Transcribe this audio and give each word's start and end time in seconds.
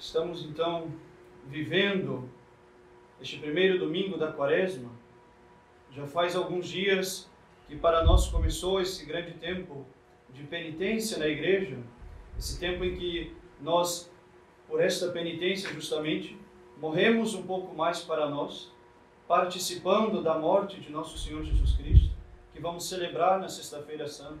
Estamos 0.00 0.46
então 0.46 0.90
vivendo 1.46 2.26
este 3.20 3.38
primeiro 3.38 3.78
domingo 3.78 4.16
da 4.16 4.32
quaresma. 4.32 4.90
Já 5.92 6.06
faz 6.06 6.34
alguns 6.34 6.68
dias 6.68 7.30
que 7.68 7.76
para 7.76 8.02
nós 8.02 8.26
começou 8.28 8.80
esse 8.80 9.04
grande 9.04 9.32
tempo 9.32 9.84
de 10.30 10.42
penitência 10.44 11.18
na 11.18 11.26
igreja, 11.26 11.76
esse 12.38 12.58
tempo 12.58 12.82
em 12.82 12.96
que 12.96 13.36
nós, 13.60 14.10
por 14.66 14.80
esta 14.80 15.10
penitência 15.10 15.68
justamente, 15.68 16.34
morremos 16.78 17.34
um 17.34 17.42
pouco 17.42 17.76
mais 17.76 18.00
para 18.00 18.26
nós, 18.26 18.72
participando 19.28 20.22
da 20.22 20.38
morte 20.38 20.80
de 20.80 20.90
nosso 20.90 21.18
Senhor 21.18 21.44
Jesus 21.44 21.74
Cristo, 21.74 22.10
que 22.54 22.58
vamos 22.58 22.88
celebrar 22.88 23.38
na 23.38 23.50
Sexta-feira 23.50 24.08
Santa, 24.08 24.40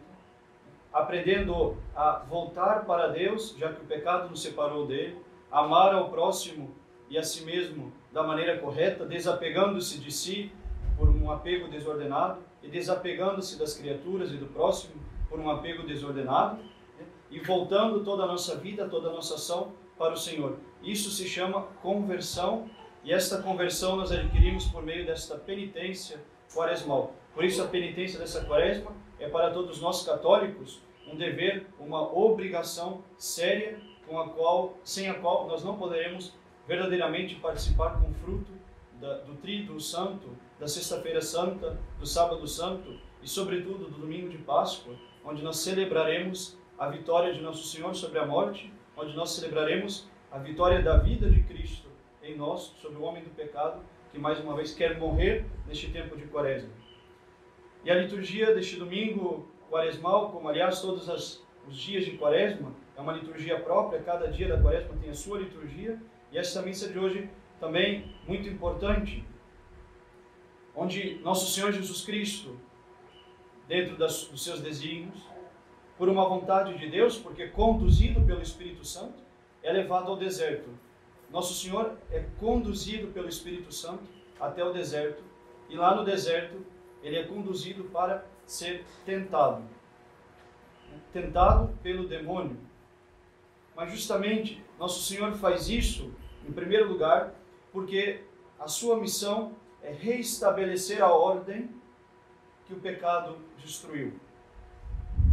aprendendo 0.90 1.76
a 1.94 2.20
voltar 2.20 2.86
para 2.86 3.08
Deus, 3.08 3.54
já 3.58 3.70
que 3.70 3.82
o 3.82 3.86
pecado 3.86 4.30
nos 4.30 4.40
separou 4.40 4.86
dele, 4.86 5.28
amar 5.50 5.94
ao 5.94 6.10
próximo 6.10 6.74
e 7.08 7.18
a 7.18 7.22
si 7.22 7.44
mesmo 7.44 7.92
da 8.12 8.22
maneira 8.22 8.58
correta, 8.58 9.04
desapegando-se 9.04 9.98
de 9.98 10.10
si 10.12 10.52
por 10.96 11.08
um 11.08 11.30
apego 11.30 11.68
desordenado 11.68 12.40
e 12.62 12.68
desapegando-se 12.68 13.58
das 13.58 13.74
criaturas 13.74 14.30
e 14.32 14.36
do 14.36 14.46
próximo 14.46 14.94
por 15.28 15.40
um 15.40 15.50
apego 15.50 15.82
desordenado 15.82 16.56
né? 16.98 17.06
e 17.30 17.40
voltando 17.40 18.04
toda 18.04 18.24
a 18.24 18.26
nossa 18.26 18.56
vida, 18.56 18.88
toda 18.88 19.08
a 19.08 19.12
nossa 19.12 19.34
ação 19.34 19.72
para 19.98 20.12
o 20.12 20.16
Senhor. 20.16 20.58
Isso 20.82 21.10
se 21.10 21.28
chama 21.28 21.62
conversão 21.82 22.68
e 23.02 23.12
esta 23.12 23.40
conversão 23.42 23.96
nós 23.96 24.12
adquirimos 24.12 24.66
por 24.66 24.82
meio 24.82 25.06
desta 25.06 25.36
penitência 25.36 26.20
quaresmal. 26.52 27.14
Por 27.34 27.44
isso 27.44 27.62
a 27.62 27.66
penitência 27.66 28.18
dessa 28.18 28.44
quaresma 28.44 28.92
é 29.18 29.28
para 29.28 29.50
todos 29.50 29.80
nós 29.80 30.04
católicos 30.04 30.80
um 31.10 31.16
dever, 31.16 31.66
uma 31.78 32.00
obrigação 32.16 33.02
séria 33.16 33.78
com 34.06 34.18
a 34.18 34.28
qual, 34.28 34.78
sem 34.82 35.08
a 35.08 35.14
qual 35.14 35.46
nós 35.46 35.64
não 35.64 35.76
poderemos 35.76 36.34
verdadeiramente 36.66 37.34
participar 37.36 38.00
com 38.00 38.12
fruto 38.14 38.52
da, 39.00 39.18
do 39.18 39.34
Tríduo 39.36 39.80
Santo, 39.80 40.28
da 40.58 40.68
Sexta-feira 40.68 41.20
Santa, 41.20 41.78
do 41.98 42.06
Sábado 42.06 42.46
Santo 42.46 42.98
e, 43.22 43.28
sobretudo, 43.28 43.88
do 43.88 43.98
Domingo 43.98 44.28
de 44.28 44.38
Páscoa, 44.38 44.94
onde 45.24 45.42
nós 45.42 45.58
celebraremos 45.58 46.58
a 46.78 46.88
vitória 46.88 47.32
de 47.32 47.40
Nosso 47.40 47.66
Senhor 47.66 47.94
sobre 47.94 48.18
a 48.18 48.26
morte, 48.26 48.72
onde 48.96 49.14
nós 49.14 49.30
celebraremos 49.30 50.08
a 50.30 50.38
vitória 50.38 50.82
da 50.82 50.96
vida 50.96 51.28
de 51.28 51.42
Cristo 51.42 51.88
em 52.22 52.36
nós 52.36 52.74
sobre 52.80 52.98
o 52.98 53.02
homem 53.02 53.22
do 53.22 53.30
pecado 53.30 53.80
que 54.10 54.18
mais 54.18 54.40
uma 54.40 54.56
vez 54.56 54.74
quer 54.74 54.98
morrer 54.98 55.46
neste 55.66 55.90
tempo 55.90 56.16
de 56.16 56.24
Quaresma. 56.24 56.70
E 57.84 57.90
a 57.90 57.94
liturgia 57.94 58.54
deste 58.54 58.76
domingo 58.76 59.48
quaresmal, 59.70 60.32
como 60.32 60.48
aliás 60.48 60.80
todos 60.80 61.08
as, 61.08 61.42
os 61.66 61.76
dias 61.76 62.04
de 62.04 62.18
Quaresma, 62.18 62.74
é 62.96 63.00
uma 63.00 63.12
liturgia 63.12 63.58
própria, 63.60 64.02
cada 64.02 64.28
dia 64.28 64.48
da 64.48 64.60
Quaresma 64.60 64.96
tem 65.00 65.10
a 65.10 65.14
sua 65.14 65.38
liturgia, 65.38 65.98
e 66.32 66.38
esta 66.38 66.60
missa 66.60 66.88
de 66.88 66.98
hoje 66.98 67.30
também 67.58 68.14
muito 68.26 68.48
importante, 68.48 69.24
onde 70.74 71.20
nosso 71.22 71.50
Senhor 71.52 71.72
Jesus 71.72 72.04
Cristo, 72.04 72.56
dentro 73.68 73.96
das, 73.96 74.24
dos 74.24 74.42
seus 74.42 74.60
desígnios, 74.60 75.18
por 75.96 76.08
uma 76.08 76.28
vontade 76.28 76.76
de 76.78 76.88
Deus, 76.88 77.16
porque 77.18 77.48
conduzido 77.48 78.20
pelo 78.22 78.42
Espírito 78.42 78.84
Santo, 78.84 79.22
é 79.62 79.70
levado 79.70 80.10
ao 80.10 80.16
deserto. 80.16 80.70
Nosso 81.30 81.54
Senhor 81.54 81.96
é 82.10 82.24
conduzido 82.40 83.08
pelo 83.08 83.28
Espírito 83.28 83.72
Santo 83.72 84.02
até 84.40 84.64
o 84.64 84.72
deserto, 84.72 85.22
e 85.68 85.76
lá 85.76 85.94
no 85.94 86.04
deserto 86.04 86.56
ele 87.02 87.16
é 87.16 87.24
conduzido 87.24 87.84
para 87.84 88.26
ser 88.50 88.84
tentado. 89.06 89.62
Tentado 91.12 91.72
pelo 91.82 92.08
demônio. 92.08 92.56
Mas 93.76 93.92
justamente 93.92 94.62
nosso 94.78 95.02
Senhor 95.02 95.32
faz 95.34 95.68
isso, 95.68 96.12
em 96.48 96.52
primeiro 96.52 96.88
lugar, 96.88 97.32
porque 97.72 98.24
a 98.58 98.66
sua 98.66 98.98
missão 98.98 99.54
é 99.82 99.92
reestabelecer 99.92 101.00
a 101.00 101.12
ordem 101.14 101.70
que 102.66 102.74
o 102.74 102.80
pecado 102.80 103.38
destruiu. 103.56 104.18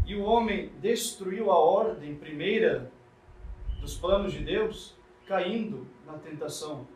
E 0.05 0.15
o 0.15 0.23
homem 0.23 0.71
destruiu 0.79 1.51
a 1.51 1.57
ordem 1.57 2.15
primeira 2.15 2.91
dos 3.81 3.97
planos 3.97 4.31
de 4.31 4.43
Deus, 4.43 4.95
caindo 5.25 5.87
na 6.05 6.13
tentação 6.19 6.87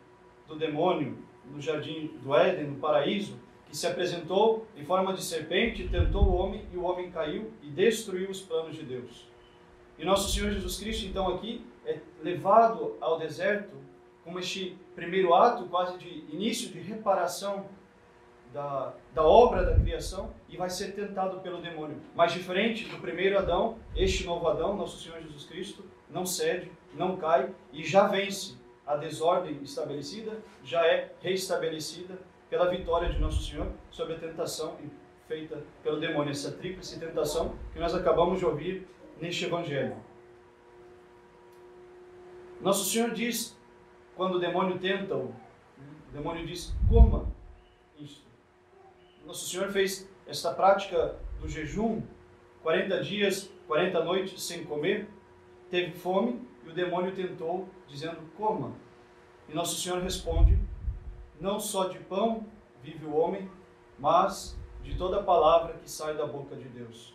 do 0.46 0.54
demônio 0.54 1.18
no 1.44 1.60
jardim 1.60 2.16
do 2.22 2.34
Éden, 2.34 2.68
no 2.68 2.78
paraíso, 2.78 3.38
que 3.72 3.78
se 3.78 3.86
apresentou 3.86 4.66
em 4.76 4.84
forma 4.84 5.14
de 5.14 5.24
serpente, 5.24 5.88
tentou 5.88 6.24
o 6.24 6.34
homem 6.34 6.62
e 6.70 6.76
o 6.76 6.82
homem 6.82 7.10
caiu 7.10 7.50
e 7.62 7.70
destruiu 7.70 8.28
os 8.28 8.38
planos 8.38 8.76
de 8.76 8.82
Deus. 8.82 9.26
E 9.98 10.04
nosso 10.04 10.30
Senhor 10.30 10.50
Jesus 10.50 10.78
Cristo, 10.78 11.06
então, 11.06 11.26
aqui 11.34 11.66
é 11.86 11.98
levado 12.22 12.98
ao 13.00 13.18
deserto 13.18 13.74
como 14.22 14.38
este 14.38 14.76
primeiro 14.94 15.32
ato, 15.32 15.64
quase 15.70 15.96
de 15.96 16.06
início 16.30 16.68
de 16.68 16.80
reparação 16.80 17.64
da, 18.52 18.92
da 19.14 19.22
obra 19.22 19.64
da 19.64 19.80
criação 19.80 20.34
e 20.50 20.56
vai 20.58 20.68
ser 20.68 20.92
tentado 20.92 21.40
pelo 21.40 21.62
demônio. 21.62 21.96
Mas 22.14 22.32
diferente 22.32 22.86
do 22.90 22.98
primeiro 22.98 23.38
Adão, 23.38 23.78
este 23.96 24.26
novo 24.26 24.46
Adão, 24.48 24.76
nosso 24.76 25.02
Senhor 25.02 25.18
Jesus 25.22 25.46
Cristo, 25.46 25.82
não 26.10 26.26
cede, 26.26 26.70
não 26.92 27.16
cai 27.16 27.48
e 27.72 27.82
já 27.82 28.06
vence 28.06 28.54
a 28.86 28.96
desordem 28.96 29.62
estabelecida, 29.62 30.36
já 30.62 30.86
é 30.86 31.14
reestabelecida 31.22 32.18
pela 32.52 32.68
vitória 32.68 33.08
de 33.08 33.18
Nosso 33.18 33.42
Senhor 33.42 33.66
sobre 33.90 34.12
a 34.12 34.18
tentação 34.18 34.76
feita 35.26 35.64
pelo 35.82 35.98
demônio, 35.98 36.32
essa 36.32 36.52
tríplice 36.52 37.00
tentação 37.00 37.56
que 37.72 37.78
nós 37.78 37.94
acabamos 37.94 38.40
de 38.40 38.44
ouvir 38.44 38.86
neste 39.18 39.46
Evangelho. 39.46 39.96
Nosso 42.60 42.84
Senhor 42.90 43.12
diz, 43.12 43.58
quando 44.14 44.34
o 44.34 44.38
demônio 44.38 44.78
tenta, 44.78 45.16
o 45.16 45.34
demônio 46.12 46.46
diz: 46.46 46.74
coma 46.90 47.26
isto. 47.98 48.26
Nosso 49.24 49.48
Senhor 49.48 49.70
fez 49.70 50.06
esta 50.26 50.52
prática 50.52 51.16
do 51.40 51.48
jejum, 51.48 52.02
40 52.62 53.02
dias, 53.02 53.50
40 53.66 54.04
noites 54.04 54.42
sem 54.42 54.62
comer, 54.64 55.08
teve 55.70 55.92
fome 55.92 56.46
e 56.66 56.68
o 56.68 56.74
demônio 56.74 57.14
tentou, 57.14 57.66
dizendo: 57.88 58.18
coma. 58.36 58.74
E 59.48 59.54
Nosso 59.54 59.80
Senhor 59.80 60.02
responde: 60.02 60.58
não 61.42 61.58
só 61.58 61.88
de 61.88 61.98
pão 61.98 62.46
vive 62.82 63.04
o 63.04 63.16
homem, 63.16 63.50
mas 63.98 64.56
de 64.82 64.96
toda 64.96 65.22
palavra 65.22 65.74
que 65.74 65.90
sai 65.90 66.16
da 66.16 66.24
boca 66.24 66.54
de 66.54 66.68
Deus. 66.68 67.14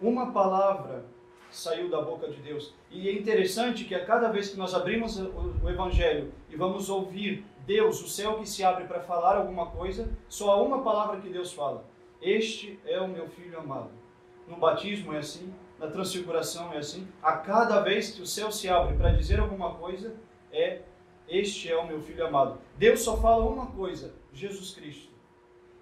Uma 0.00 0.32
palavra 0.32 1.04
saiu 1.50 1.90
da 1.90 2.00
boca 2.00 2.28
de 2.28 2.40
Deus. 2.40 2.74
E 2.90 3.06
é 3.06 3.12
interessante 3.12 3.84
que 3.84 3.94
a 3.94 4.04
cada 4.04 4.30
vez 4.30 4.48
que 4.48 4.56
nós 4.56 4.72
abrimos 4.72 5.18
o 5.18 5.68
Evangelho 5.68 6.32
e 6.48 6.56
vamos 6.56 6.88
ouvir 6.88 7.44
Deus, 7.66 8.02
o 8.02 8.08
céu 8.08 8.38
que 8.38 8.48
se 8.48 8.64
abre 8.64 8.84
para 8.84 9.00
falar 9.00 9.36
alguma 9.36 9.66
coisa, 9.66 10.10
só 10.28 10.52
há 10.52 10.62
uma 10.62 10.82
palavra 10.82 11.20
que 11.20 11.28
Deus 11.28 11.52
fala: 11.52 11.84
Este 12.22 12.80
é 12.86 12.98
o 12.98 13.08
meu 13.08 13.28
filho 13.28 13.58
amado. 13.58 13.90
No 14.48 14.56
batismo 14.56 15.12
é 15.12 15.18
assim, 15.18 15.52
na 15.78 15.88
transfiguração 15.88 16.72
é 16.72 16.78
assim. 16.78 17.06
A 17.22 17.32
cada 17.32 17.80
vez 17.80 18.12
que 18.12 18.22
o 18.22 18.26
céu 18.26 18.50
se 18.50 18.68
abre 18.68 18.96
para 18.96 19.12
dizer 19.12 19.38
alguma 19.38 19.74
coisa, 19.74 20.16
é 20.50 20.80
este 21.30 21.70
é 21.70 21.76
o 21.76 21.86
meu 21.86 22.02
filho 22.02 22.26
amado. 22.26 22.58
Deus 22.76 23.00
só 23.00 23.16
fala 23.16 23.44
uma 23.44 23.66
coisa: 23.66 24.12
Jesus 24.32 24.74
Cristo. 24.74 25.10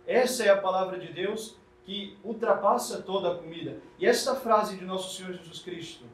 Essa 0.06 0.44
é 0.44 0.50
a 0.50 0.56
palavra 0.56 0.99
de 0.99 1.12
Deus 1.12 1.56
que 1.84 2.17
ultrapassa 2.23 3.02
toda 3.02 3.32
a 3.32 3.38
comida. 3.38 3.81
E 3.99 4.06
esta 4.06 4.34
frase 4.34 4.76
de 4.76 4.84
nosso 4.84 5.17
Senhor 5.17 5.32
Jesus 5.32 5.61
Cristo: 5.61 6.05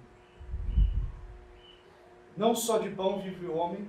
Não 2.36 2.54
só 2.54 2.78
de 2.78 2.90
pão 2.90 3.20
vive 3.20 3.46
o 3.46 3.56
homem, 3.56 3.86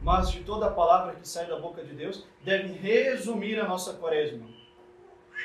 mas 0.00 0.30
de 0.30 0.44
toda 0.44 0.66
a 0.66 0.70
palavra 0.70 1.16
que 1.16 1.26
sai 1.26 1.46
da 1.46 1.58
boca 1.58 1.82
de 1.82 1.94
Deus, 1.94 2.24
deve 2.44 2.72
resumir 2.72 3.58
a 3.58 3.66
nossa 3.66 3.94
quaresma. 3.94 4.46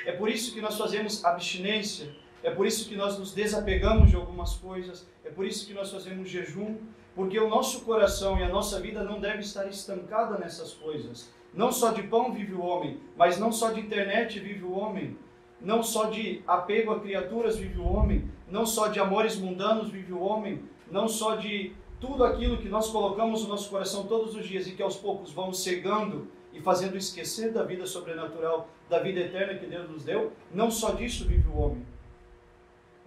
É 0.06 0.12
por 0.12 0.30
isso 0.30 0.54
que 0.54 0.62
nós 0.62 0.78
fazemos 0.78 1.26
abstinência, 1.26 2.16
é 2.44 2.52
por 2.52 2.66
isso 2.66 2.88
que 2.88 2.96
nós 2.96 3.18
nos 3.18 3.34
desapegamos 3.34 4.10
de 4.10 4.16
algumas 4.16 4.56
coisas, 4.56 5.08
é 5.26 5.30
por 5.30 5.46
isso 5.46 5.66
que 5.66 5.74
nós 5.74 5.92
fazemos 5.92 6.30
jejum, 6.30 6.78
porque 7.18 7.40
o 7.40 7.50
nosso 7.50 7.82
coração 7.82 8.38
e 8.38 8.44
a 8.44 8.48
nossa 8.48 8.80
vida 8.80 9.04
não 9.04 9.20
deve 9.20 9.40
estar 9.40 9.66
estancada 9.66 10.38
nessas 10.38 10.72
coisas. 10.76 11.34
Não 11.52 11.72
só 11.72 11.92
de 11.92 12.04
pão 12.04 12.32
vive 12.32 12.54
o 12.54 12.62
homem, 12.62 13.00
mas 13.18 13.40
não 13.40 13.52
só 13.52 13.72
de 13.72 13.80
internet 13.80 14.40
vive 14.40 14.64
o 14.64 14.78
homem, 14.78 15.18
não 15.60 15.82
só 15.82 16.12
de 16.12 16.44
apego 16.46 16.92
a 16.92 17.00
criaturas 17.00 17.58
vive 17.58 17.80
o 17.80 17.92
homem, 17.92 18.30
não 18.48 18.68
só 18.68 18.90
de 18.90 19.00
amores 19.00 19.36
mundanos 19.36 19.90
vive 19.90 20.14
o 20.14 20.22
homem, 20.22 20.62
não 20.92 21.08
só 21.08 21.36
de 21.36 21.74
tudo 22.00 22.24
aquilo 22.24 22.60
que 22.60 22.70
nós 22.70 22.92
colocamos 22.92 23.42
no 23.42 23.50
nosso 23.50 23.72
coração 23.72 24.06
todos 24.06 24.36
os 24.36 24.46
dias 24.46 24.68
e 24.68 24.74
que 24.74 24.84
aos 24.84 24.98
poucos 24.98 25.32
vamos 25.32 25.64
cegando 25.64 26.28
e 26.54 26.62
fazendo 26.62 26.96
esquecer 26.96 27.52
da 27.52 27.64
vida 27.64 27.88
sobrenatural, 27.88 28.70
da 28.88 29.00
vida 29.00 29.22
eterna 29.22 29.58
que 29.58 29.66
Deus 29.66 29.90
nos 29.90 30.04
deu, 30.04 30.34
não 30.54 30.70
só 30.70 30.92
disso 30.92 31.26
vive 31.26 31.50
o 31.50 31.58
homem, 31.58 31.84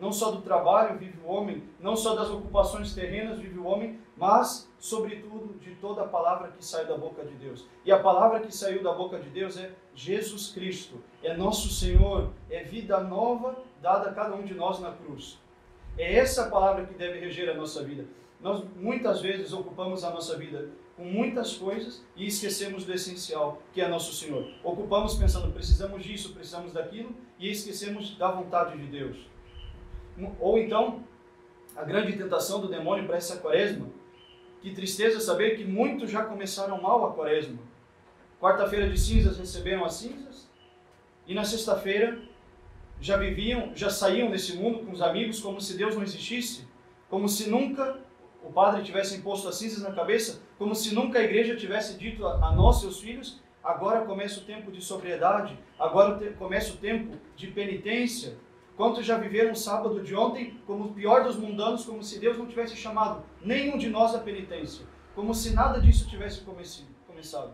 não 0.01 0.11
só 0.11 0.31
do 0.31 0.41
trabalho 0.41 0.99
vive 0.99 1.19
o 1.23 1.29
homem, 1.29 1.63
não 1.79 1.95
só 1.95 2.15
das 2.15 2.31
ocupações 2.31 2.95
terrenas 2.95 3.39
vive 3.39 3.59
o 3.59 3.67
homem, 3.67 4.01
mas, 4.17 4.71
sobretudo, 4.79 5.59
de 5.61 5.75
toda 5.77 6.03
a 6.03 6.09
palavra 6.09 6.49
que 6.49 6.65
sai 6.65 6.87
da 6.87 6.97
boca 6.97 7.23
de 7.25 7.35
Deus. 7.35 7.67
E 7.85 7.93
a 7.93 7.99
palavra 7.99 8.41
que 8.41 8.55
saiu 8.55 8.83
da 8.83 8.93
boca 8.93 9.19
de 9.19 9.29
Deus 9.29 9.59
é 9.59 9.71
Jesus 9.95 10.53
Cristo, 10.53 11.03
é 11.23 11.37
nosso 11.37 11.69
Senhor, 11.69 12.31
é 12.49 12.65
vida 12.65 12.99
nova 13.01 13.57
dada 13.83 14.11
a 14.11 14.15
cada 14.15 14.35
um 14.35 14.43
de 14.43 14.55
nós 14.55 14.81
na 14.81 14.93
cruz. 14.93 15.39
É 15.99 16.17
essa 16.17 16.49
palavra 16.49 16.87
que 16.87 16.95
deve 16.95 17.19
reger 17.19 17.51
a 17.51 17.55
nossa 17.55 17.83
vida. 17.83 18.07
nós 18.41 18.65
muitas 18.77 19.21
vezes 19.21 19.53
ocupamos 19.53 20.03
a 20.03 20.11
nossa 20.11 20.37
vida 20.39 20.71
com 20.97 21.05
muitas 21.05 21.57
coisas 21.57 22.03
e 22.17 22.27
esquecemos 22.27 22.85
do 22.85 22.93
essencial, 22.93 23.63
que 23.73 23.81
é 23.81 23.89
nosso 23.89 24.15
Senhor. 24.15 24.47
Ocupamos 24.65 25.15
pensando, 25.15 25.53
precisamos 25.53 26.03
disso, 26.03 26.33
precisamos 26.33 26.73
daquilo, 26.73 27.15
e 27.39 27.51
esquecemos 27.51 28.17
da 28.17 28.31
vontade 28.31 28.79
de 28.79 28.87
Deus. 28.87 29.31
Ou 30.39 30.59
então, 30.59 31.05
a 31.77 31.85
grande 31.85 32.13
tentação 32.13 32.61
do 32.61 32.69
demônio 32.69 33.07
para 33.07 33.17
essa 33.17 33.37
quaresma, 33.39 33.87
que 34.61 34.75
tristeza 34.75 35.21
saber 35.21 35.57
que 35.57 35.65
muitos 35.65 36.11
já 36.11 36.25
começaram 36.25 36.81
mal 36.81 37.07
a 37.07 37.13
quaresma. 37.13 37.59
Quarta-feira 38.41 38.89
de 38.89 38.99
cinzas 38.99 39.39
receberam 39.39 39.85
as 39.85 39.95
cinzas, 39.95 40.51
e 41.27 41.35
na 41.35 41.45
sexta-feira 41.45 42.21
já 43.01 43.17
viviam, 43.17 43.73
já 43.75 43.89
saíam 43.89 44.31
desse 44.31 44.57
mundo 44.57 44.81
com 44.81 44.93
os 44.93 45.01
amigos 45.01 45.41
como 45.41 45.61
se 45.61 45.77
Deus 45.77 45.95
não 45.95 46.03
existisse, 46.03 46.67
como 47.09 47.29
se 47.29 47.49
nunca 47.49 47.99
o 48.43 48.53
padre 48.53 48.83
tivesse 48.83 49.17
imposto 49.17 49.49
as 49.49 49.57
cinzas 49.57 49.83
na 49.83 49.93
cabeça, 49.93 50.43
como 50.59 50.75
se 50.75 50.95
nunca 50.95 51.19
a 51.19 51.23
igreja 51.23 51.57
tivesse 51.57 51.97
dito 51.99 52.27
a, 52.27 52.53
nós, 52.53 52.81
seus 52.81 53.01
filhos, 53.01 53.41
agora 53.63 54.05
começa 54.05 54.41
o 54.41 54.45
tempo 54.45 54.71
de 54.71 54.83
sobriedade, 54.83 55.59
agora 55.79 56.19
começa 56.33 56.73
o 56.73 56.77
tempo 56.77 57.17
de 57.37 57.49
penitência. 57.49 58.37
Quantos 58.81 59.05
já 59.05 59.19
viveram 59.19 59.53
o 59.53 59.57
sábado 59.57 60.03
de 60.03 60.15
ontem 60.15 60.59
como 60.67 60.85
o 60.85 60.95
pior 60.95 61.23
dos 61.23 61.37
mundanos, 61.37 61.85
como 61.85 62.03
se 62.03 62.19
Deus 62.19 62.39
não 62.39 62.47
tivesse 62.47 62.75
chamado 62.75 63.23
nenhum 63.43 63.77
de 63.77 63.91
nós 63.91 64.15
à 64.15 64.21
penitência, 64.21 64.87
como 65.15 65.35
se 65.35 65.53
nada 65.53 65.79
disso 65.79 66.09
tivesse 66.09 66.43
começado. 67.07 67.53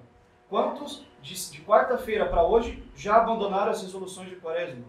Quantos 0.49 1.05
de, 1.21 1.35
de 1.51 1.63
quarta-feira 1.63 2.27
para 2.27 2.47
hoje 2.47 2.81
já 2.95 3.17
abandonaram 3.17 3.73
as 3.73 3.83
resoluções 3.83 4.29
de 4.29 4.37
quaresma? 4.37 4.85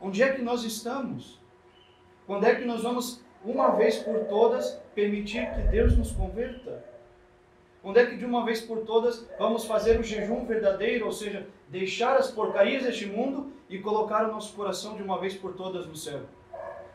Onde 0.00 0.20
é 0.20 0.32
que 0.32 0.42
nós 0.42 0.64
estamos? 0.64 1.40
Quando 2.26 2.44
é 2.44 2.56
que 2.56 2.64
nós 2.64 2.82
vamos 2.82 3.24
uma 3.44 3.70
vez 3.76 4.00
por 4.00 4.24
todas, 4.24 4.72
permitir 4.96 5.48
que 5.54 5.60
Deus 5.68 5.96
nos 5.96 6.10
converta? 6.10 6.84
Quando 7.82 7.98
é 7.98 8.06
que 8.06 8.16
de 8.16 8.24
uma 8.24 8.44
vez 8.44 8.62
por 8.62 8.80
todas 8.80 9.24
vamos 9.38 9.64
fazer 9.64 10.00
o 10.00 10.02
jejum 10.02 10.44
verdadeiro, 10.44 11.06
ou 11.06 11.12
seja, 11.12 11.46
deixar 11.68 12.16
as 12.16 12.30
porcarias 12.30 12.84
deste 12.84 13.06
mundo 13.06 13.52
e 13.68 13.78
colocar 13.78 14.28
o 14.28 14.32
nosso 14.32 14.54
coração 14.54 14.96
de 14.96 15.02
uma 15.02 15.18
vez 15.18 15.34
por 15.34 15.54
todas 15.54 15.86
no 15.86 15.96
céu? 15.96 16.22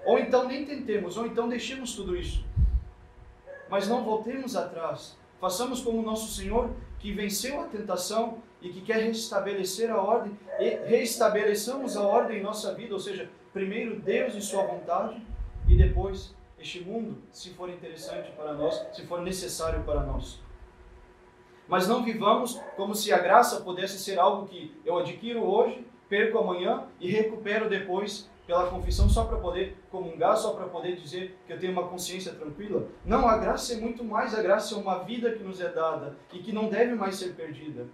Ou 0.06 0.18
então 0.18 0.48
nem 0.48 0.66
tentemos, 0.66 1.18
ou 1.18 1.26
então 1.26 1.48
deixemos 1.48 1.96
tudo 1.96 2.16
isso. 2.16 2.44
Mas 3.70 3.88
não 3.88 4.04
voltemos 4.04 4.56
atrás. 4.56 5.18
Façamos 5.40 5.82
como 5.82 6.02
nosso 6.02 6.32
Senhor, 6.34 6.70
que 7.00 7.12
venceu 7.12 7.62
a 7.62 7.66
tentação 7.66 8.40
e 8.62 8.70
que 8.70 8.82
quer 8.82 8.98
restabelecer 8.98 9.90
a 9.90 10.00
ordem, 10.00 10.38
e 10.60 10.70
reestabeleçamos 10.88 11.98
a 11.98 12.04
ordem 12.04 12.40
em 12.40 12.44
nossa 12.44 12.74
vida, 12.76 12.94
ou 12.94 13.00
seja, 13.00 13.30
primeiro 13.52 14.00
Deus 14.00 14.36
e 14.36 14.42
Sua 14.42 14.64
vontade, 14.64 15.20
e 15.68 15.76
depois 15.76 16.36
este 16.60 16.82
mundo, 16.82 17.18
se 17.32 17.50
for 17.52 17.70
interessante 17.70 18.32
para 18.34 18.54
nós, 18.54 18.86
se 18.94 19.06
for 19.08 19.22
necessário 19.22 19.84
para 19.84 20.04
nós. 20.04 20.40
Mas 21.72 21.88
não 21.88 22.04
vivamos 22.04 22.62
como 22.76 22.94
se 22.94 23.14
a 23.14 23.18
graça 23.18 23.62
pudesse 23.62 23.98
ser 23.98 24.20
algo 24.20 24.46
que 24.46 24.76
eu 24.84 24.98
adquiro 24.98 25.42
hoje, 25.42 25.88
perco 26.10 26.38
amanhã 26.38 26.84
e 27.00 27.10
recupero 27.10 27.70
depois 27.70 28.30
pela 28.46 28.68
confissão 28.68 29.08
só 29.08 29.24
para 29.24 29.38
poder 29.38 29.78
comungar, 29.90 30.36
só 30.36 30.52
para 30.52 30.68
poder 30.68 30.98
dizer 30.98 31.40
que 31.48 31.54
eu 31.54 31.58
tenho 31.58 31.72
uma 31.72 31.88
consciência 31.88 32.34
tranquila. 32.34 32.90
Não, 33.06 33.26
a 33.26 33.38
graça 33.38 33.72
é 33.72 33.78
muito 33.78 34.04
mais, 34.04 34.38
a 34.38 34.44
graça 34.44 34.76
é 34.76 34.78
uma 34.78 35.00
vida 35.06 35.32
que 35.32 35.42
nos 35.42 35.62
é 35.62 35.70
dada 35.70 36.18
e 36.34 36.40
que 36.40 36.52
não 36.52 36.68
deve 36.68 36.94
mais 36.94 37.16
ser 37.16 37.36
perdida. 37.36 37.88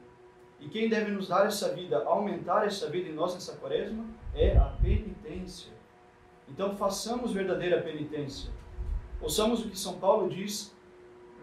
E 0.60 0.68
quem 0.68 0.90
deve 0.90 1.12
nos 1.12 1.28
dar 1.28 1.46
essa 1.46 1.76
vida, 1.76 2.04
aumentar 2.04 2.66
essa 2.66 2.90
vida 2.90 3.08
em 3.08 3.14
nós 3.14 3.36
nessa 3.36 3.58
quaresma, 3.58 4.04
é 4.34 4.58
a 4.58 4.74
penitência. 4.82 5.72
Então 6.50 6.76
façamos 6.76 7.32
verdadeira 7.32 7.80
penitência. 7.84 8.50
Ouçamos 9.22 9.64
o 9.64 9.70
que 9.70 9.78
São 9.78 10.00
Paulo 10.00 10.28
diz 10.28 10.76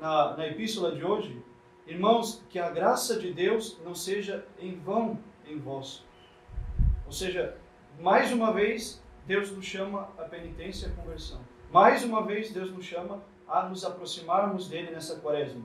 na, 0.00 0.36
na 0.36 0.48
epístola 0.48 0.90
de 0.90 1.04
hoje. 1.04 1.40
Irmãos, 1.86 2.42
que 2.48 2.58
a 2.58 2.70
graça 2.70 3.18
de 3.18 3.32
Deus 3.32 3.78
não 3.84 3.94
seja 3.94 4.46
em 4.58 4.74
vão 4.78 5.18
em 5.46 5.58
vós. 5.58 6.02
Ou 7.04 7.12
seja, 7.12 7.58
mais 8.00 8.32
uma 8.32 8.52
vez, 8.52 9.02
Deus 9.26 9.50
nos 9.50 9.66
chama 9.66 10.08
a 10.16 10.22
penitência 10.22 10.86
e 10.86 10.90
a 10.90 10.94
conversão. 10.94 11.40
Mais 11.70 12.02
uma 12.02 12.24
vez, 12.24 12.50
Deus 12.50 12.70
nos 12.70 12.86
chama 12.86 13.22
a 13.46 13.68
nos 13.68 13.84
aproximarmos 13.84 14.68
dele 14.68 14.92
nessa 14.92 15.16
quaresma. 15.16 15.62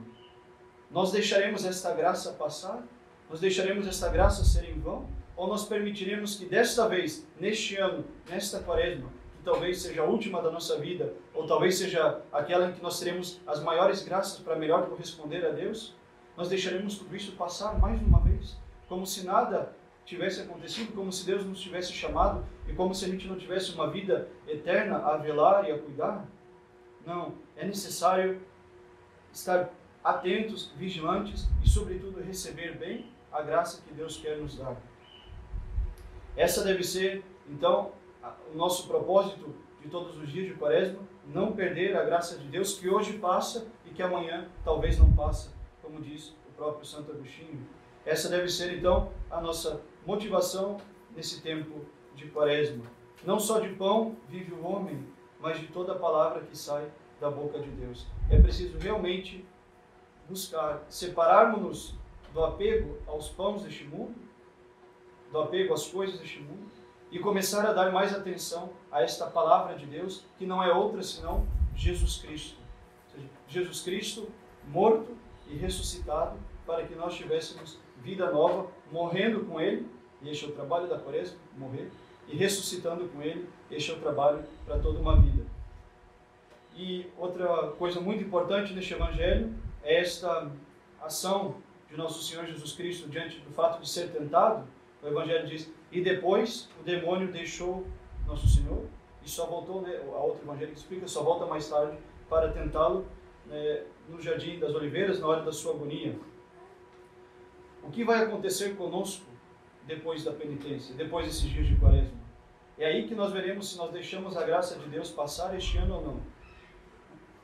Nós 0.90 1.10
deixaremos 1.10 1.64
esta 1.64 1.94
graça 1.94 2.32
passar? 2.32 2.82
Nós 3.30 3.40
deixaremos 3.40 3.86
esta 3.86 4.10
graça 4.10 4.44
ser 4.44 4.68
em 4.68 4.78
vão? 4.78 5.08
Ou 5.36 5.46
nós 5.46 5.64
permitiremos 5.64 6.34
que 6.34 6.44
desta 6.44 6.86
vez, 6.86 7.26
neste 7.38 7.76
ano, 7.76 8.04
nesta 8.28 8.60
quaresma, 8.60 9.08
que 9.32 9.42
talvez 9.42 9.80
seja 9.80 10.02
a 10.02 10.04
última 10.04 10.42
da 10.42 10.50
nossa 10.50 10.78
vida, 10.78 11.14
ou 11.32 11.46
talvez 11.46 11.78
seja 11.78 12.20
aquela 12.30 12.68
em 12.68 12.72
que 12.72 12.82
nós 12.82 12.98
teremos 12.98 13.40
as 13.46 13.62
maiores 13.62 14.02
graças 14.02 14.38
para 14.40 14.56
melhor 14.56 14.86
corresponder 14.86 15.46
a 15.46 15.50
Deus, 15.50 15.94
nós 16.40 16.48
deixaremos 16.48 16.96
tudo 16.96 17.14
isso 17.14 17.32
passar 17.32 17.78
mais 17.78 18.00
uma 18.00 18.18
vez, 18.20 18.56
como 18.88 19.06
se 19.06 19.26
nada 19.26 19.76
tivesse 20.06 20.40
acontecido, 20.40 20.94
como 20.94 21.12
se 21.12 21.26
Deus 21.26 21.44
nos 21.44 21.60
tivesse 21.60 21.92
chamado 21.92 22.42
e 22.66 22.72
como 22.72 22.94
se 22.94 23.04
a 23.04 23.08
gente 23.08 23.28
não 23.28 23.36
tivesse 23.36 23.74
uma 23.74 23.90
vida 23.90 24.26
eterna 24.48 25.04
a 25.04 25.18
velar 25.18 25.68
e 25.68 25.72
a 25.72 25.78
cuidar? 25.78 26.26
Não, 27.04 27.34
é 27.58 27.66
necessário 27.66 28.40
estar 29.30 29.68
atentos, 30.02 30.72
vigilantes 30.78 31.46
e, 31.62 31.68
sobretudo, 31.68 32.22
receber 32.22 32.74
bem 32.78 33.12
a 33.30 33.42
graça 33.42 33.82
que 33.86 33.92
Deus 33.92 34.16
quer 34.16 34.38
nos 34.38 34.56
dar. 34.56 34.80
Essa 36.34 36.64
deve 36.64 36.82
ser, 36.82 37.22
então, 37.50 37.92
o 38.50 38.56
nosso 38.56 38.88
propósito 38.88 39.54
de 39.82 39.90
todos 39.90 40.16
os 40.16 40.32
dias 40.32 40.46
de 40.46 40.54
quaresma, 40.54 41.00
não 41.26 41.52
perder 41.52 41.94
a 41.98 42.02
graça 42.02 42.38
de 42.38 42.48
Deus 42.48 42.78
que 42.78 42.88
hoje 42.88 43.18
passa 43.18 43.68
e 43.84 43.90
que 43.90 44.02
amanhã 44.02 44.48
talvez 44.64 44.98
não 44.98 45.12
passe, 45.12 45.59
como 45.90 46.00
diz 46.02 46.32
o 46.48 46.52
próprio 46.56 46.86
Santo 46.86 47.10
Agostinho. 47.10 47.66
Essa 48.06 48.28
deve 48.28 48.48
ser 48.48 48.78
então 48.78 49.10
a 49.28 49.40
nossa 49.40 49.82
motivação 50.06 50.78
nesse 51.16 51.42
tempo 51.42 51.84
de 52.14 52.28
quaresma. 52.28 52.84
Não 53.24 53.40
só 53.40 53.58
de 53.58 53.70
pão 53.70 54.16
vive 54.28 54.54
o 54.54 54.64
homem, 54.64 55.04
mas 55.40 55.58
de 55.58 55.66
toda 55.66 55.94
palavra 55.96 56.42
que 56.42 56.56
sai 56.56 56.90
da 57.20 57.30
boca 57.30 57.58
de 57.58 57.68
Deus. 57.70 58.06
É 58.30 58.40
preciso 58.40 58.78
realmente 58.78 59.44
buscar 60.28 60.84
separarmos-nos 60.88 61.94
do 62.32 62.44
apego 62.44 62.98
aos 63.06 63.28
pães 63.28 63.62
deste 63.62 63.84
mundo, 63.84 64.14
do 65.32 65.40
apego 65.40 65.74
às 65.74 65.88
coisas 65.88 66.20
deste 66.20 66.40
mundo, 66.40 66.70
e 67.10 67.18
começar 67.18 67.66
a 67.66 67.72
dar 67.72 67.90
mais 67.90 68.14
atenção 68.14 68.70
a 68.92 69.02
esta 69.02 69.26
palavra 69.26 69.74
de 69.74 69.84
Deus, 69.84 70.24
que 70.38 70.46
não 70.46 70.62
é 70.62 70.72
outra 70.72 71.02
senão 71.02 71.46
Jesus 71.74 72.18
Cristo. 72.18 72.56
Seja, 73.08 73.26
Jesus 73.48 73.82
Cristo 73.82 74.28
morto 74.68 75.16
e 75.50 75.56
ressuscitado 75.56 76.38
para 76.66 76.86
que 76.86 76.94
nós 76.94 77.14
tivéssemos 77.14 77.78
vida 78.02 78.30
nova, 78.30 78.70
morrendo 78.90 79.44
com 79.44 79.60
Ele, 79.60 79.86
e 80.22 80.30
este 80.30 80.44
é 80.44 80.48
o 80.48 80.52
trabalho 80.52 80.88
da 80.88 80.98
quaresma, 80.98 81.38
morrer, 81.56 81.90
e 82.28 82.36
ressuscitando 82.36 83.08
com 83.08 83.22
Ele, 83.22 83.48
este 83.70 83.90
é 83.90 83.94
o 83.94 84.00
trabalho 84.00 84.44
para 84.64 84.78
toda 84.78 84.98
uma 84.98 85.16
vida. 85.16 85.44
E 86.76 87.06
outra 87.18 87.72
coisa 87.78 88.00
muito 88.00 88.22
importante 88.22 88.72
neste 88.72 88.94
Evangelho 88.94 89.54
é 89.82 90.00
esta 90.00 90.50
ação 91.02 91.56
de 91.88 91.96
nosso 91.96 92.22
Senhor 92.22 92.46
Jesus 92.46 92.72
Cristo 92.72 93.08
diante 93.08 93.40
do 93.40 93.50
fato 93.50 93.80
de 93.80 93.88
ser 93.88 94.10
tentado. 94.10 94.66
O 95.02 95.08
Evangelho 95.08 95.46
diz: 95.46 95.70
e 95.90 96.00
depois 96.00 96.68
o 96.80 96.84
demônio 96.84 97.32
deixou 97.32 97.86
Nosso 98.26 98.48
Senhor 98.48 98.86
e 99.24 99.28
só 99.28 99.46
voltou, 99.46 99.82
né, 99.82 99.96
a 99.96 100.18
outra 100.18 100.42
evangelho 100.42 100.72
explica, 100.72 101.06
só 101.06 101.22
volta 101.22 101.46
mais 101.46 101.68
tarde 101.68 101.98
para 102.28 102.50
tentá-lo 102.52 103.06
né, 103.50 103.82
no 104.08 104.20
Jardim 104.20 104.58
das 104.58 104.74
Oliveiras, 104.74 105.20
na 105.20 105.26
hora 105.26 105.42
da 105.42 105.52
sua 105.52 105.74
agonia. 105.74 106.18
O 107.82 107.90
que 107.90 108.04
vai 108.04 108.24
acontecer 108.24 108.76
conosco 108.76 109.26
depois 109.86 110.24
da 110.24 110.32
penitência, 110.32 110.94
depois 110.94 111.26
desses 111.26 111.50
dias 111.50 111.66
de 111.66 111.76
quaresma? 111.76 112.18
É 112.78 112.86
aí 112.86 113.06
que 113.06 113.14
nós 113.14 113.32
veremos 113.32 113.70
se 113.70 113.76
nós 113.76 113.90
deixamos 113.90 114.36
a 114.36 114.44
graça 114.44 114.78
de 114.78 114.88
Deus 114.88 115.10
passar 115.10 115.54
este 115.54 115.76
ano 115.76 115.96
ou 115.96 116.02
não. 116.02 116.20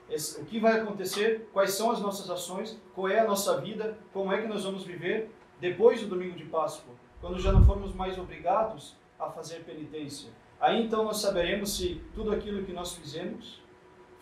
Esse, 0.08 0.40
o 0.40 0.44
que 0.44 0.60
vai 0.60 0.80
acontecer, 0.80 1.48
quais 1.52 1.72
são 1.72 1.90
as 1.90 2.00
nossas 2.00 2.30
ações, 2.30 2.80
qual 2.94 3.08
é 3.08 3.20
a 3.20 3.26
nossa 3.26 3.60
vida, 3.60 3.98
como 4.12 4.32
é 4.32 4.40
que 4.40 4.46
nós 4.46 4.64
vamos 4.64 4.84
viver 4.84 5.30
depois 5.60 6.00
do 6.00 6.08
domingo 6.08 6.36
de 6.36 6.44
Páscoa 6.44 6.94
quando 7.20 7.40
já 7.40 7.52
não 7.52 7.64
formos 7.64 7.94
mais 7.94 8.16
obrigados 8.18 8.94
a 9.18 9.28
fazer 9.30 9.64
penitência. 9.64 10.30
Aí 10.60 10.82
então 10.82 11.04
nós 11.04 11.18
saberemos 11.18 11.76
se 11.76 12.00
tudo 12.14 12.32
aquilo 12.32 12.64
que 12.64 12.72
nós 12.72 12.94
fizemos 12.94 13.60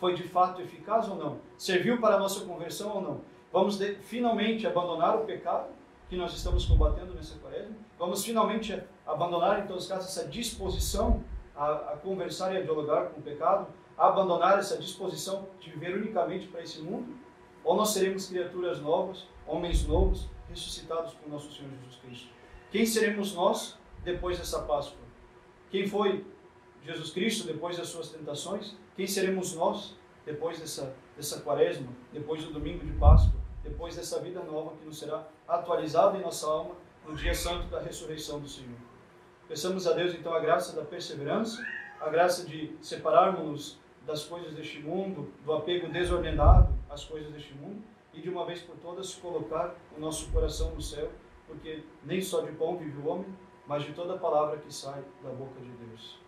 foi 0.04 0.12
de 0.12 0.24
fato 0.24 0.60
eficaz 0.60 1.08
ou 1.08 1.16
não, 1.16 1.38
serviu 1.56 1.98
para 1.98 2.16
a 2.16 2.18
nossa 2.18 2.44
conversão 2.44 2.94
ou 2.96 3.00
não. 3.00 3.20
Vamos 3.50 3.78
de, 3.78 3.94
finalmente 4.02 4.66
abandonar 4.66 5.16
o 5.16 5.24
pecado 5.24 5.68
que 6.10 6.14
nós 6.14 6.34
estamos 6.34 6.66
combatendo 6.66 7.14
nessa 7.14 7.38
quaresma. 7.38 7.74
Vamos 7.98 8.22
finalmente 8.22 8.78
abandonar, 9.06 9.60
em 9.60 9.66
todos 9.66 9.84
os 9.84 9.88
casos, 9.88 10.14
essa 10.14 10.28
disposição 10.28 11.24
a, 11.56 11.72
a 11.72 11.96
conversar 11.96 12.52
e 12.52 12.58
a 12.58 12.60
dialogar 12.60 13.06
com 13.06 13.20
o 13.20 13.22
pecado, 13.22 13.66
abandonar 13.96 14.58
essa 14.58 14.76
disposição 14.76 15.48
de 15.58 15.70
viver 15.70 15.96
unicamente 15.96 16.48
para 16.48 16.60
esse 16.60 16.82
mundo. 16.82 17.16
Ou 17.64 17.74
nós 17.74 17.88
seremos 17.88 18.26
criaturas 18.26 18.82
novas, 18.82 19.26
homens 19.46 19.88
novos, 19.88 20.28
ressuscitados 20.50 21.14
por 21.14 21.30
nosso 21.30 21.50
Senhor 21.50 21.70
Jesus 21.80 21.96
Cristo. 22.04 22.28
Quem 22.70 22.84
seremos 22.84 23.34
nós 23.34 23.78
depois 24.04 24.36
dessa 24.36 24.60
Páscoa? 24.64 24.98
Quem 25.70 25.88
foi 25.88 26.26
Jesus 26.84 27.10
Cristo 27.10 27.46
depois 27.46 27.76
das 27.76 27.88
suas 27.88 28.10
tentações? 28.10 28.76
Quem 28.96 29.06
seremos 29.06 29.54
nós 29.54 29.96
depois 30.24 30.58
dessa 30.58 30.94
dessa 31.16 31.40
quaresma, 31.40 31.88
depois 32.12 32.42
do 32.44 32.52
domingo 32.52 32.84
de 32.84 32.92
Páscoa, 32.92 33.40
depois 33.62 33.96
dessa 33.96 34.20
vida 34.20 34.42
nova 34.42 34.76
que 34.76 34.84
nos 34.84 34.98
será 34.98 35.26
atualizada 35.46 36.18
em 36.18 36.22
nossa 36.22 36.46
alma 36.46 36.74
no 37.06 37.14
dia 37.14 37.34
santo 37.34 37.66
da 37.68 37.80
ressurreição 37.80 38.40
do 38.40 38.48
Senhor. 38.48 38.76
Peçamos 39.48 39.86
a 39.86 39.92
Deus 39.92 40.14
então 40.14 40.34
a 40.34 40.40
graça 40.40 40.74
da 40.74 40.84
perseverança, 40.84 41.64
a 42.00 42.08
graça 42.08 42.44
de 42.44 42.76
separarmos-nos 42.80 43.78
das 44.06 44.24
coisas 44.24 44.54
deste 44.54 44.80
mundo, 44.80 45.32
do 45.44 45.52
apego 45.52 45.88
desordenado 45.88 46.74
às 46.90 47.04
coisas 47.04 47.32
deste 47.32 47.54
mundo 47.54 47.82
e 48.12 48.20
de 48.20 48.28
uma 48.28 48.44
vez 48.44 48.60
por 48.60 48.76
todas 48.76 49.14
colocar 49.14 49.74
o 49.96 50.00
nosso 50.00 50.30
coração 50.30 50.74
no 50.74 50.80
céu, 50.80 51.10
porque 51.46 51.84
nem 52.04 52.20
só 52.20 52.42
de 52.42 52.52
pão 52.52 52.76
vive 52.76 52.98
o 52.98 53.08
homem, 53.08 53.26
mas 53.66 53.82
de 53.84 53.92
toda 53.92 54.18
palavra 54.18 54.58
que 54.58 54.72
sai 54.72 55.02
da 55.22 55.30
boca 55.30 55.60
de 55.60 55.70
Deus. 55.70 56.23